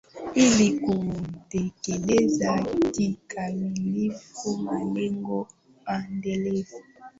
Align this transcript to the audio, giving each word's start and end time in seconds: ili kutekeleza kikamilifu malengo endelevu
ili 0.33 0.79
kutekeleza 0.79 2.65
kikamilifu 2.95 4.57
malengo 4.57 5.47
endelevu 6.05 6.79